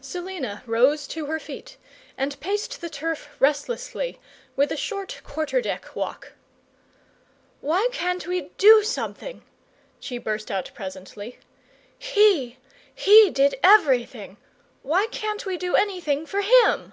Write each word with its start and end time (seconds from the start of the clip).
Selina 0.00 0.62
rose 0.64 1.08
to 1.08 1.26
her 1.26 1.40
feet, 1.40 1.76
and 2.16 2.38
paced 2.38 2.80
the 2.80 2.88
turf 2.88 3.28
restlessly 3.40 4.20
with 4.54 4.70
a 4.70 4.76
short 4.76 5.20
quarter 5.24 5.60
deck 5.60 5.96
walk. 5.96 6.34
"Why 7.60 7.88
can't 7.90 8.24
we 8.28 8.42
DO 8.58 8.84
something?" 8.84 9.42
she 9.98 10.18
burst 10.18 10.52
out 10.52 10.70
presently. 10.72 11.40
"HE 11.98 12.58
he 12.94 13.28
did 13.30 13.56
everything 13.64 14.36
why 14.84 15.08
can't 15.08 15.44
we 15.46 15.56
do 15.56 15.74
anything 15.74 16.26
for 16.26 16.42
him?" 16.42 16.92